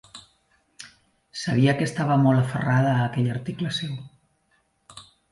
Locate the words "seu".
3.81-3.93